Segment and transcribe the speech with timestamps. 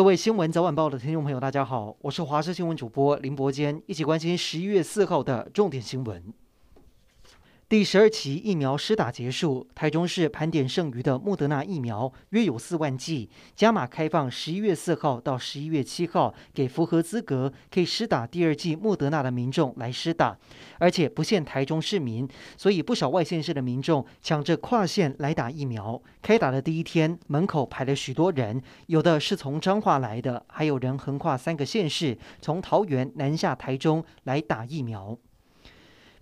[0.00, 6.24] 各位新闻早晚报的听众朋友，大家好，我是华视新闻主播林伯坚，一起关心十一月四号的重点新闻。
[7.70, 20.36] 第十二期疫苗施打结束，台中市盘点剩余的莫德纳疫苗约有四万剂，加码开放十一月四号到十一月七号，给符合资格可以施打第二剂莫德纳的民众来施打，
[20.80, 26.02] 而且不限台中市民，所以不少外县市的民众抢着跨县来打疫苗。
[26.20, 35.16] 开打的第一天，门口排了许多人，有的是从彰化来的，还有人横跨三个县市，从桃园南下台中来打疫苗。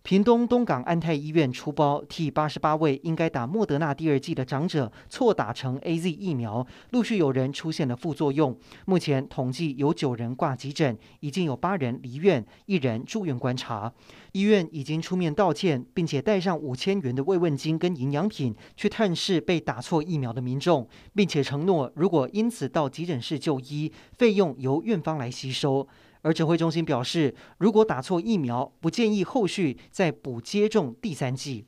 [0.08, 8.58] 屏东东港安泰医院出包，替八十八位应该打莫德纳第二剂的长者错打成 AZ 疫苗，陆续有人出现了副作用。
[8.86, 13.92] 目前统计有九人挂急诊，已经有八人离院，一人住院观察。
[14.32, 25.86] 医院已经出面道歉，并且带上五千元的慰问金跟营养品去探视被打错疫苗的民众，并且承诺如果因此到急诊室就医，费用由院方来吸收。
[26.22, 31.66] 而指挥中心表示，如果打错疫苗，不建议后续再补接种第三剂。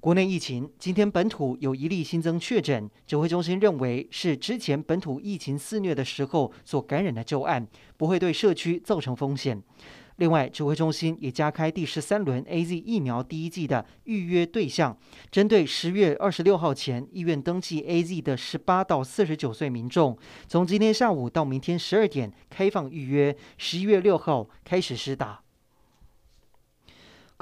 [0.00, 9.62] 国内疫情，今天本土有一例新增确诊，指挥中心认为是之前本土疫情肆虐的时候所感染的旧案，不会对社区造成风险。
[10.16, 14.96] 另外，指挥中心也加开第十三轮 AZ 疫苗第一剂的预约对象，
[15.30, 25.42] 针对十月二十六号前意愿登记 AZ 的十八到四十九岁民众，从今天下午到明天十二点开放预约，十一月六号开始施打。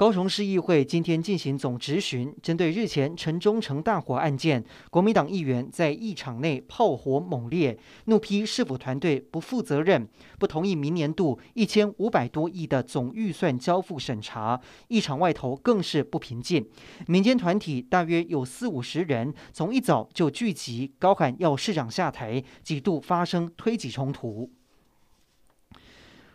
[0.01, 14.59] 高雄市议会今天进行总质询，针对日前城中城大火案件，国民党议员在议场内炮火猛烈，怒批市府团队不负责任，不同意明年度一千五百多亿的总预算交付审查。
[14.87, 16.67] 议场外头更是不平静，
[17.05, 24.49] 民间团体大约有四五十人，从一早就聚集，高喊要市长下台，几度发生推挤冲突。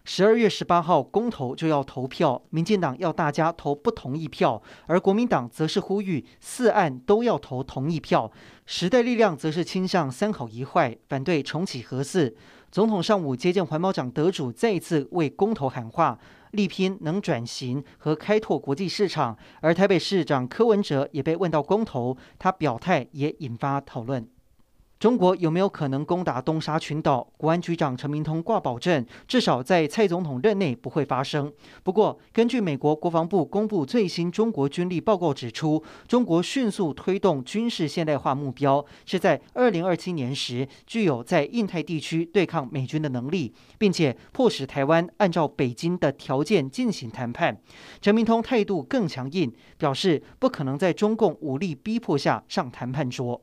[0.09, 8.31] 十二月十八号公投就要投票，民进党要大家投不同意票，而国民党则是呼吁四案都要投同意票。
[8.66, 12.37] 时代力量则是倾向三好一坏，反对重启核四。
[12.71, 16.16] 总统上午接见环保长得主，再一次为公投喊话，
[16.53, 19.37] 力拼能转型和开拓国际市场。
[19.61, 24.25] 而台北市长柯文哲也被问到公投，他表态也引发讨论。
[24.99, 27.23] 中国有没有可能攻打东沙群岛？
[27.37, 31.53] 国安局长陈明通挂保证，至少在蔡总统任内不会发生。
[31.83, 47.61] 不过，根据美国国防部公布最新中国军力报告指出，中国迅速推动军事现代化目标，是在二零二七年时具有在印太地区对抗美军的能力，并且迫使台湾按照北京的条件进行谈判。
[48.01, 53.43] 陈明通态度更强硬，表示不可能在中共武力逼迫下上谈判桌。